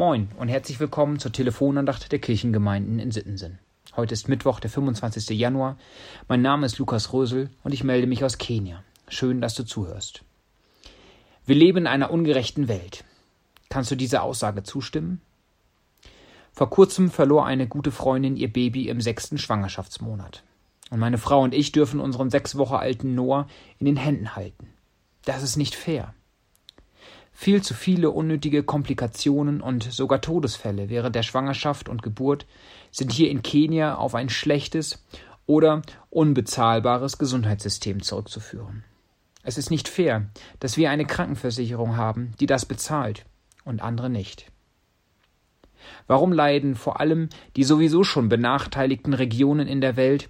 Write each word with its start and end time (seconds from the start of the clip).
Moin 0.00 0.30
und 0.38 0.48
herzlich 0.48 0.80
willkommen 0.80 1.18
zur 1.18 1.30
Telefonandacht 1.30 2.10
der 2.10 2.20
Kirchengemeinden 2.20 2.98
in 2.98 3.10
Sittensen. 3.10 3.58
Heute 3.94 4.14
ist 4.14 4.30
Mittwoch, 4.30 4.58
der 4.58 4.70
25. 4.70 5.38
Januar. 5.38 5.76
Mein 6.26 6.40
Name 6.40 6.64
ist 6.64 6.78
Lukas 6.78 7.12
Rösel 7.12 7.50
und 7.64 7.74
ich 7.74 7.84
melde 7.84 8.06
mich 8.06 8.24
aus 8.24 8.38
Kenia. 8.38 8.82
Schön, 9.08 9.42
dass 9.42 9.54
du 9.54 9.62
zuhörst. 9.62 10.24
Wir 11.44 11.54
leben 11.54 11.80
in 11.80 11.86
einer 11.86 12.10
ungerechten 12.10 12.66
Welt. 12.66 13.04
Kannst 13.68 13.90
du 13.90 13.94
dieser 13.94 14.22
Aussage 14.22 14.62
zustimmen? 14.62 15.20
Vor 16.54 16.70
kurzem 16.70 17.10
verlor 17.10 17.44
eine 17.44 17.68
gute 17.68 17.90
Freundin 17.90 18.38
ihr 18.38 18.50
Baby 18.50 18.88
im 18.88 19.02
sechsten 19.02 19.36
Schwangerschaftsmonat. 19.36 20.44
Und 20.88 21.00
meine 21.00 21.18
Frau 21.18 21.42
und 21.42 21.52
ich 21.52 21.72
dürfen 21.72 22.00
unseren 22.00 22.30
sechs 22.30 22.56
Wochen 22.56 22.76
alten 22.76 23.14
Noah 23.14 23.48
in 23.78 23.84
den 23.84 23.96
Händen 23.96 24.34
halten. 24.34 24.70
Das 25.26 25.42
ist 25.42 25.56
nicht 25.58 25.74
fair. 25.74 26.14
Viel 27.42 27.62
zu 27.62 27.72
viele 27.72 28.10
unnötige 28.10 28.62
Komplikationen 28.62 29.62
und 29.62 29.84
sogar 29.84 30.20
Todesfälle 30.20 30.90
während 30.90 31.16
der 31.16 31.22
Schwangerschaft 31.22 31.88
und 31.88 32.02
Geburt 32.02 32.44
sind 32.90 33.12
hier 33.12 33.30
in 33.30 33.40
Kenia 33.40 33.94
auf 33.94 34.14
ein 34.14 34.28
schlechtes 34.28 35.02
oder 35.46 35.80
unbezahlbares 36.10 37.16
Gesundheitssystem 37.16 38.02
zurückzuführen. 38.02 38.84
Es 39.42 39.56
ist 39.56 39.70
nicht 39.70 39.88
fair, 39.88 40.26
dass 40.58 40.76
wir 40.76 40.90
eine 40.90 41.06
Krankenversicherung 41.06 41.96
haben, 41.96 42.32
die 42.40 42.46
das 42.46 42.66
bezahlt 42.66 43.24
und 43.64 43.80
andere 43.80 44.10
nicht. 44.10 44.52
Warum 46.06 46.34
leiden 46.34 46.74
vor 46.74 47.00
allem 47.00 47.30
die 47.56 47.64
sowieso 47.64 48.04
schon 48.04 48.28
benachteiligten 48.28 49.14
Regionen 49.14 49.66
in 49.66 49.80
der 49.80 49.96
Welt 49.96 50.28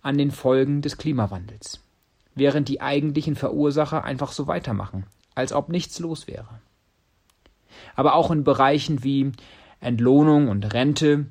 an 0.00 0.16
den 0.16 0.30
Folgen 0.30 0.80
des 0.80 0.96
Klimawandels, 0.96 1.80
während 2.36 2.68
die 2.68 2.80
eigentlichen 2.80 3.34
Verursacher 3.34 4.04
einfach 4.04 4.30
so 4.30 4.46
weitermachen 4.46 5.06
als 5.34 5.52
ob 5.52 5.68
nichts 5.68 5.98
los 5.98 6.26
wäre. 6.26 6.60
Aber 7.94 8.14
auch 8.14 8.30
in 8.30 8.44
Bereichen 8.44 9.02
wie 9.02 9.32
Entlohnung 9.80 10.48
und 10.48 10.72
Rente, 10.72 11.26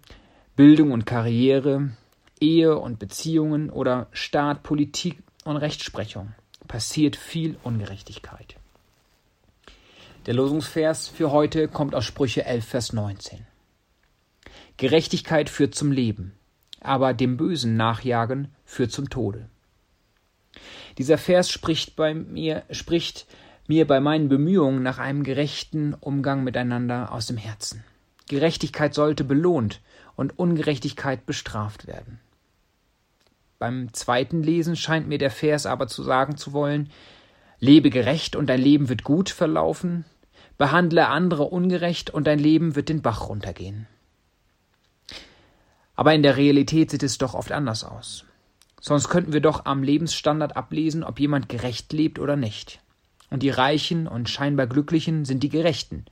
Bildung 0.55 0.91
und 0.91 1.05
Karriere, 1.05 1.91
Ehe 2.39 2.77
und 2.77 2.99
Beziehungen 2.99 3.69
oder 3.69 4.07
Staat, 4.11 4.63
Politik 4.63 5.21
und 5.45 5.57
Rechtsprechung 5.57 6.33
passiert 6.67 7.15
viel 7.15 7.57
Ungerechtigkeit. 7.63 8.55
Der 10.25 10.35
Losungsvers 10.35 11.07
für 11.07 11.31
heute 11.31 11.67
kommt 11.67 11.95
aus 11.95 12.05
Sprüche 12.05 12.45
11, 12.45 12.65
Vers 12.65 12.93
19. 12.93 13.45
Gerechtigkeit 14.77 15.49
führt 15.49 15.75
zum 15.75 15.91
Leben, 15.91 16.33
aber 16.79 17.13
dem 17.13 17.37
Bösen 17.37 17.75
nachjagen 17.75 18.49
führt 18.63 18.91
zum 18.91 19.09
Tode. 19.09 19.49
Dieser 20.97 21.17
Vers 21.17 21.49
spricht 21.49 21.95
bei 21.95 22.13
mir, 22.13 22.63
spricht 22.71 23.25
mir 23.67 23.87
bei 23.87 23.99
meinen 23.99 24.29
Bemühungen 24.29 24.83
nach 24.83 24.97
einem 24.97 25.23
gerechten 25.23 25.93
Umgang 25.93 26.43
miteinander 26.43 27.11
aus 27.11 27.27
dem 27.27 27.37
Herzen. 27.37 27.83
Gerechtigkeit 28.27 28.93
sollte 28.93 29.23
belohnt 29.23 29.81
und 30.15 30.37
Ungerechtigkeit 30.37 31.25
bestraft 31.25 31.87
werden. 31.87 32.19
Beim 33.59 33.93
zweiten 33.93 34.41
Lesen 34.41 34.75
scheint 34.75 35.07
mir 35.07 35.17
der 35.17 35.31
Vers 35.31 35.65
aber 35.65 35.87
zu 35.87 36.03
sagen 36.03 36.37
zu 36.37 36.53
wollen, 36.53 36.89
lebe 37.59 37.89
gerecht 37.89 38.35
und 38.35 38.47
dein 38.47 38.61
Leben 38.61 38.89
wird 38.89 39.03
gut 39.03 39.29
verlaufen, 39.29 40.05
behandle 40.57 41.07
andere 41.07 41.43
ungerecht 41.43 42.09
und 42.09 42.25
dein 42.25 42.39
Leben 42.39 42.75
wird 42.75 42.89
den 42.89 43.01
Bach 43.01 43.29
runtergehen. 43.29 43.87
Aber 45.95 46.13
in 46.15 46.23
der 46.23 46.37
Realität 46.37 46.89
sieht 46.89 47.03
es 47.03 47.19
doch 47.19 47.35
oft 47.35 47.51
anders 47.51 47.83
aus. 47.83 48.25
Sonst 48.79 49.09
könnten 49.09 49.33
wir 49.33 49.41
doch 49.41 49.65
am 49.65 49.83
Lebensstandard 49.83 50.57
ablesen, 50.57 51.03
ob 51.03 51.19
jemand 51.19 51.49
gerecht 51.49 51.93
lebt 51.93 52.17
oder 52.17 52.35
nicht 52.35 52.81
und 53.31 53.41
die 53.41 53.49
Reichen 53.49 54.07
und 54.07 54.29
scheinbar 54.29 54.67
Glücklichen 54.67 55.25
sind 55.25 55.41
die 55.41 55.49
Gerechten, 55.49 56.05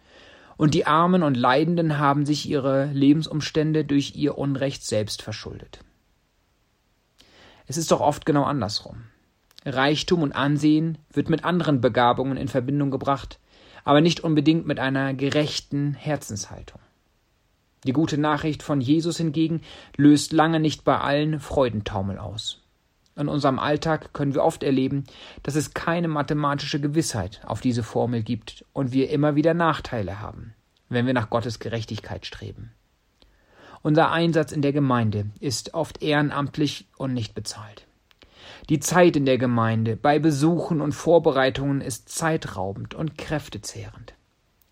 und 0.58 0.73
die 0.73 0.88
Armen 0.88 1.23
und 1.23 1.38
Leidenden 1.38 2.00
haben 2.00 2.25
sich 2.25 2.50
ihre 2.50 2.88
Lebensumstände 2.88 3.86
durch 3.86 4.16
ihr 4.16 4.38
Unrecht 4.38 4.84
selbst 4.84 5.22
verschuldet. 5.22 5.80
Es 7.66 7.78
ist 7.78 7.92
doch 7.92 8.02
oft 8.02 8.25
genau 8.25 8.44
andersrum. 8.44 9.03
Reichtum 9.66 10.22
und 10.22 10.34
Ansehen 10.34 10.97
wird 11.13 11.30
mit 11.30 11.46
anderen 11.46 11.80
Begabungen 11.80 12.35
in 12.35 12.47
Verbindung 12.47 12.91
gebracht, 12.91 13.40
aber 13.84 14.01
nicht 14.01 14.22
unbedingt 14.22 14.66
mit 14.66 14.80
einer 14.80 15.13
gerechten 15.13 15.94
Herzenshaltung. 15.94 16.81
Die 17.86 17.94
gute 17.94 18.18
Nachricht 18.18 18.62
von 18.62 18.81
Jesus 18.81 19.18
hingegen 19.18 19.62
löst 19.96 20.34
lange 20.34 20.59
nicht 20.59 20.84
bei 20.84 21.00
allen 21.00 21.40
Freudentaumel 21.40 22.18
aus. 22.18 22.59
In 23.19 23.28
unserem 23.28 23.59
Alltag 23.59 24.13
können 24.13 24.34
wir 24.34 24.46
oft 24.46 24.63
erleben, 24.63 25.03
dass 25.44 25.56
es 25.56 25.74
keine 25.74 26.07
mathematische 26.07 26.80
Gewissheit 26.80 27.41
auf 27.46 27.59
diese 27.59 27.84
Formel 27.84 28.24
gibt 28.24 28.63
und 28.72 28.94
wir 28.94 29.09
immer 29.09 29.35
wieder 29.35 29.53
Nachteile 29.53 30.22
haben, 30.22 30.53
wenn 30.88 31.06
wir 31.06 31.13
nach 31.13 31.30
Gottes 31.30 31.59
Gerechtigkeit 31.59 32.25
streben. 32.25 32.72
Unser 33.81 34.12
Einsatz 34.12 34.53
in 34.53 34.62
der 34.62 34.72
Gemeinde 34.72 35.25
ist 35.41 35.74
oft 35.74 36.02
ehrenamtlich 36.02 36.88
und 36.96 37.13
nicht 37.13 37.35
bezahlt. 37.35 37.88
Die 38.69 38.80
Zeit 38.80 39.18
in 39.18 39.25
der 39.25 39.38
Gemeinde 39.38 39.97
bei 39.97 40.18
Besuchen 40.18 40.80
und 40.80 40.94
Vorbereitungen 40.94 41.81
ist 41.81 42.07
zeitraubend 42.07 42.94
und 42.94 43.18
kräftezehrend. 43.18 44.13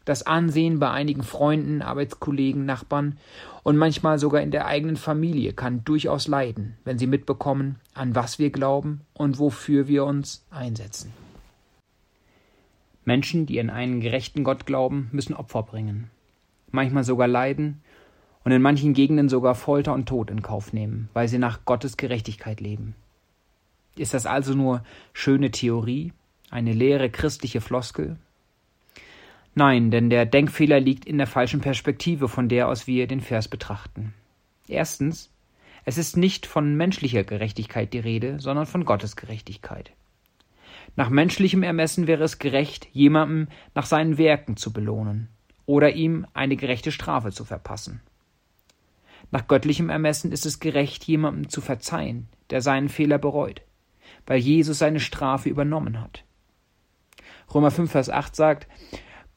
Das 0.07 0.23
Ansehen 0.23 0.79
bei 0.79 0.89
einigen 0.89 1.21
Freunden, 1.21 1.81
Arbeitskollegen, 1.81 2.63
Nachbarn 2.65 3.17
und 3.63 3.75
manchmal 3.75 4.19
sogar 4.19 4.41
in 4.41 4.51
der 4.51 4.65
eigenen 4.65 4.95
Familie 4.95 5.51
kann 5.51 5.83
durchaus 5.83 6.29
leiden, 6.29 6.77
wenn 6.85 6.97
sie 6.97 7.07
mitbekommen, 7.07 7.75
an 7.93 8.15
was 8.15 8.39
wir 8.39 8.49
glauben 8.49 9.01
und 9.13 9.37
wofür 9.37 9.89
wir 9.89 10.05
uns 10.05 10.45
einsetzen. 10.49 11.11
Menschen, 13.03 13.47
die 13.47 13.59
an 13.59 13.69
einen 13.69 13.99
gerechten 13.99 14.45
Gott 14.45 14.65
glauben, 14.65 15.09
müssen 15.11 15.33
Opfer 15.33 15.63
bringen, 15.63 16.09
manchmal 16.71 17.03
sogar 17.03 17.27
leiden 17.27 17.81
und 18.45 18.53
in 18.53 18.61
manchen 18.61 18.93
Gegenden 18.93 19.27
sogar 19.27 19.55
Folter 19.55 19.93
und 19.93 20.05
Tod 20.05 20.31
in 20.31 20.41
Kauf 20.41 20.71
nehmen, 20.71 21.09
weil 21.11 21.27
sie 21.27 21.37
nach 21.37 21.65
Gottes 21.65 21.97
Gerechtigkeit 21.97 22.61
leben. 22.61 22.95
Ist 23.97 24.13
das 24.13 24.25
also 24.25 24.53
nur 24.53 24.85
schöne 25.11 25.51
Theorie, 25.51 26.13
eine 26.49 26.71
leere 26.71 27.09
christliche 27.09 27.59
Floskel, 27.59 28.15
Nein, 29.57 29.89
denn 29.89 30.11
der 30.11 30.27
Denkfehler 30.27 30.79
liegt 30.79 31.05
in 31.05 31.17
der 31.17 31.25
falschen 31.25 31.61
Perspektive, 31.61 32.27
von 32.29 32.47
der 32.47 32.67
aus 32.67 32.85
wir 32.85 33.07
den 33.07 33.21
Vers 33.21 33.47
betrachten. 33.47 34.13
Erstens, 34.67 35.31
es 35.83 35.97
ist 35.97 36.15
nicht 36.15 36.45
von 36.45 36.75
menschlicher 36.75 37.23
Gerechtigkeit 37.23 37.91
die 37.91 37.97
Rede, 37.97 38.39
sondern 38.39 38.67
von 38.67 38.85
Gottes 38.85 39.15
Gerechtigkeit. 39.15 39.93
Nach 40.95 41.09
menschlichem 41.09 41.63
Ermessen 41.63 42.05
wäre 42.05 42.23
es 42.23 42.37
gerecht, 42.37 42.87
jemandem 42.91 43.47
nach 43.73 43.87
seinen 43.87 44.19
Werken 44.19 44.57
zu 44.57 44.71
belohnen 44.71 45.27
oder 45.65 45.93
ihm 45.93 46.27
eine 46.35 46.55
gerechte 46.55 46.91
Strafe 46.91 47.31
zu 47.31 47.43
verpassen. 47.43 48.01
Nach 49.31 49.47
göttlichem 49.47 49.89
Ermessen 49.89 50.31
ist 50.31 50.45
es 50.45 50.59
gerecht, 50.59 51.05
jemandem 51.05 51.49
zu 51.49 51.61
verzeihen, 51.61 52.27
der 52.51 52.61
seinen 52.61 52.89
Fehler 52.89 53.17
bereut, 53.17 53.63
weil 54.27 54.37
Jesus 54.37 54.77
seine 54.77 54.99
Strafe 54.99 55.49
übernommen 55.49 55.99
hat. 55.99 56.25
Römer 57.51 57.71
5, 57.71 57.91
Vers 57.91 58.11
8 58.11 58.35
sagt, 58.35 58.67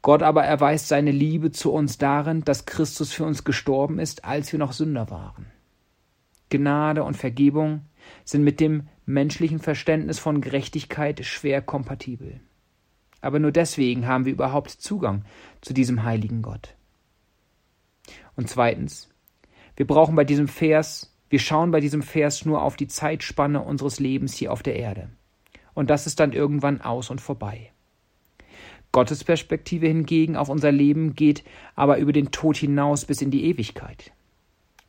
Gott 0.02 0.22
aber 0.22 0.44
erweist 0.44 0.88
seine 0.88 1.10
Liebe 1.10 1.50
zu 1.50 1.72
uns 1.72 1.98
darin, 1.98 2.42
dass 2.42 2.64
Christus 2.64 3.12
für 3.12 3.24
uns 3.24 3.44
gestorben 3.44 3.98
ist, 3.98 4.24
als 4.24 4.50
wir 4.52 4.58
noch 4.58 4.72
Sünder 4.72 5.10
waren. 5.10 5.46
Gnade 6.48 7.04
und 7.04 7.16
Vergebung 7.16 7.82
sind 8.24 8.42
mit 8.42 8.60
dem 8.60 8.88
menschlichen 9.04 9.58
Verständnis 9.58 10.18
von 10.18 10.40
Gerechtigkeit 10.40 11.24
schwer 11.24 11.62
kompatibel. 11.62 12.40
Aber 13.20 13.38
nur 13.38 13.52
deswegen 13.52 14.06
haben 14.06 14.24
wir 14.24 14.32
überhaupt 14.32 14.70
Zugang 14.70 15.24
zu 15.60 15.74
diesem 15.74 16.02
heiligen 16.04 16.40
Gott. 16.40 16.76
Und 18.36 18.48
zweitens, 18.48 19.10
wir 19.76 19.86
brauchen 19.86 20.16
bei 20.16 20.24
diesem 20.24 20.48
Vers, 20.48 21.14
wir 21.28 21.38
schauen 21.38 21.70
bei 21.70 21.80
diesem 21.80 22.02
Vers 22.02 22.46
nur 22.46 22.62
auf 22.62 22.76
die 22.76 22.88
Zeitspanne 22.88 23.60
unseres 23.60 24.00
Lebens 24.00 24.34
hier 24.34 24.52
auf 24.52 24.62
der 24.62 24.76
Erde. 24.76 25.10
Und 25.74 25.90
das 25.90 26.06
ist 26.06 26.20
dann 26.20 26.32
irgendwann 26.32 26.80
aus 26.80 27.10
und 27.10 27.20
vorbei. 27.20 27.72
Gottes 28.92 29.22
Perspektive 29.22 29.86
hingegen 29.86 30.36
auf 30.36 30.48
unser 30.48 30.72
Leben 30.72 31.14
geht 31.14 31.44
aber 31.76 31.98
über 31.98 32.12
den 32.12 32.32
Tod 32.32 32.56
hinaus 32.56 33.04
bis 33.04 33.22
in 33.22 33.30
die 33.30 33.44
Ewigkeit. 33.44 34.12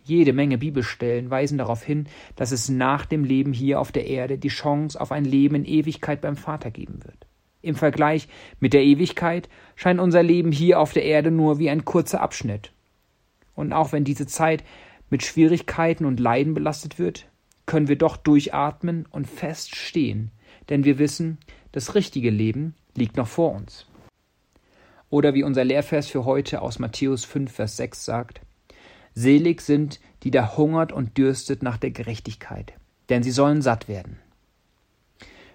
Jede 0.04 0.34
Menge 0.34 0.58
Bibelstellen 0.58 1.30
weisen 1.30 1.60
darauf 1.60 1.84
hin, 1.84 2.08
dass 2.36 2.52
es 2.52 2.70
nach 2.70 3.06
dem 3.06 3.24
Leben 3.24 3.54
hier 3.54 3.80
auf 3.80 3.92
der 3.92 4.08
Erde 4.08 4.40
die 4.40 4.48
Chance 4.48 5.00
auf 5.00 5.12
ein 5.12 5.26
Leben 5.26 5.56
in 5.56 5.66
Ewigkeit 5.66 6.22
beim 6.22 6.36
Vater 6.36 6.72
geben 6.72 7.04
wird. 7.04 7.28
Im 7.62 7.76
Vergleich 7.76 8.28
mit 8.60 8.74
der 8.74 8.84
Ewigkeit 8.84 9.48
scheint 9.76 10.00
unser 10.00 10.24
Leben 10.24 10.52
hier 10.52 10.80
auf 10.80 10.94
der 10.94 11.06
Erde 11.06 11.30
nur 11.30 11.60
wie 11.60 11.70
ein 11.70 11.86
kurzer 11.86 12.22
Abschnitt. 12.22 12.72
Und 13.54 13.74
auch 13.74 13.92
wenn 13.92 14.04
diese 14.04 14.26
Zeit 14.26 14.64
mit 15.12 15.22
Schwierigkeiten 15.22 16.06
und 16.06 16.20
Leiden 16.20 16.56
belastet 16.56 16.98
wird, 16.98 17.28
können 17.68 17.88
wir 17.88 17.98
doch 17.98 18.18
durchatmen 18.18 19.06
und 19.12 19.28
fest 19.28 19.76
stehen, 19.76 20.32
denn 20.70 20.84
wir 20.84 20.98
wissen, 20.98 21.38
das 21.72 21.94
richtige 21.94 22.32
Leben 22.32 22.74
liegt 22.96 23.18
noch 23.18 23.28
vor 23.28 23.54
uns. 23.54 23.91
Oder 25.12 25.34
wie 25.34 25.44
unser 25.44 25.66
Lehrvers 25.66 26.08
für 26.08 26.26
heute 26.26 26.62
aus 26.62 26.80
Matthäus 26.80 27.26
5, 27.26 27.52
Vers 27.52 27.78
6 27.78 28.06
sagt, 28.06 28.42
Selig 29.14 29.62
sind, 29.62 30.00
die 30.24 30.32
da 30.32 30.56
hungert 30.56 30.94
und 30.94 31.18
dürstet 31.18 31.62
nach 31.62 31.78
der 31.78 31.92
Gerechtigkeit, 31.92 32.74
denn 33.10 33.22
sie 33.22 33.32
sollen 33.32 33.62
satt 33.62 33.90
werden. 33.90 34.20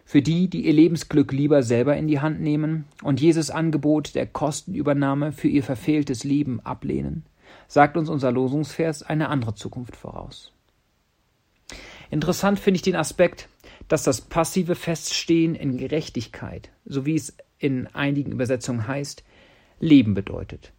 Für 0.04 0.20
die, 0.20 0.48
die 0.48 0.66
ihr 0.66 0.74
Lebensglück 0.74 1.32
lieber 1.32 1.62
selber 1.62 1.96
in 1.96 2.06
die 2.06 2.20
Hand 2.20 2.40
nehmen 2.40 2.84
und 3.02 3.20
Jesus 3.20 3.48
Angebot 3.48 4.14
der 4.14 4.26
Kostenübernahme 4.26 5.32
für 5.32 5.48
ihr 5.48 5.64
verfehltes 5.64 6.22
Leben 6.22 6.60
ablehnen, 6.60 7.24
sagt 7.66 7.96
uns 7.96 8.10
unser 8.10 8.30
Losungsvers 8.30 9.02
eine 9.02 9.30
andere 9.30 9.54
Zukunft 9.54 9.96
voraus. 9.96 10.52
Interessant 12.10 12.60
finde 12.60 12.76
ich 12.76 12.82
den 12.82 12.94
Aspekt, 12.94 13.48
dass 13.88 14.04
das 14.04 14.20
passive 14.20 14.74
Feststehen 14.74 15.54
in 15.54 15.78
Gerechtigkeit, 15.78 16.70
so 16.84 17.06
wie 17.06 17.14
es 17.14 17.34
in 17.58 17.86
einigen 17.88 18.32
Übersetzungen 18.32 18.86
heißt, 18.86 19.24
Leben 19.80 20.14
bedeutet 20.14 20.72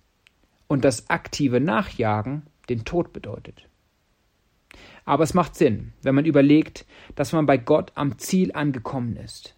und 0.67 0.85
das 0.85 1.09
aktive 1.09 1.59
Nachjagen 1.59 2.43
den 2.69 2.85
Tod 2.85 3.13
bedeutet. 3.13 3.67
Aber 5.05 5.23
es 5.23 5.33
macht 5.33 5.55
Sinn, 5.55 5.93
wenn 6.01 6.15
man 6.15 6.25
überlegt, 6.25 6.85
dass 7.15 7.31
man 7.31 7.45
bei 7.45 7.57
Gott 7.57 7.93
am 7.95 8.17
Ziel 8.17 8.51
angekommen 8.51 9.15
ist, 9.15 9.55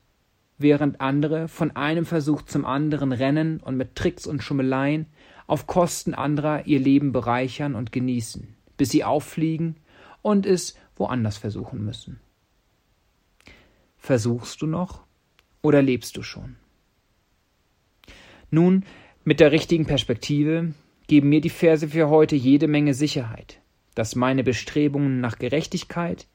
während 0.57 1.01
andere 1.01 1.47
von 1.47 1.75
einem 1.75 2.05
Versuch 2.05 2.43
zum 2.43 2.65
anderen 2.65 3.11
rennen 3.11 3.59
und 3.59 3.75
mit 3.75 3.95
Tricks 3.95 4.27
und 4.27 4.43
Schummeleien 4.43 5.07
auf 5.47 5.65
Kosten 5.65 6.13
anderer 6.13 6.67
ihr 6.67 6.79
Leben 6.79 7.11
bereichern 7.11 7.73
und 7.73 7.91
genießen, 7.91 8.55
bis 8.77 8.91
sie 8.91 9.03
auffliegen 9.03 9.77
und 10.21 10.45
es 10.45 10.75
woanders 10.95 11.37
versuchen 11.37 11.83
müssen. 11.83 12.19
Versuchst 13.97 14.61
du 14.61 14.67
noch 14.67 15.03
oder 15.61 15.81
lebst 15.81 16.15
du 16.15 16.21
schon? 16.21 16.57
Nun, 18.51 18.83
mit 19.23 19.39
der 19.39 19.51
richtigen 19.51 19.85
Perspektive 19.85 20.73
geben 21.07 21.29
mir 21.29 21.41
die 21.41 21.49
Verse 21.49 21.87
für 21.87 22.09
heute 22.09 22.35
jede 22.35 22.67
Menge 22.67 22.93
Sicherheit, 22.93 23.59
dass 23.95 24.15
meine 24.15 24.43
Bestrebungen 24.43 25.19
nach 25.21 25.37
Gerechtigkeit 25.37 26.27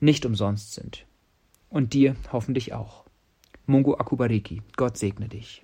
nicht 0.00 0.24
umsonst 0.24 0.74
sind. 0.74 1.06
Und 1.68 1.92
dir 1.92 2.16
hoffentlich 2.32 2.72
auch. 2.72 3.04
Mungo 3.66 3.94
Akubariki, 3.94 4.62
Gott 4.76 4.96
segne 4.96 5.28
dich. 5.28 5.62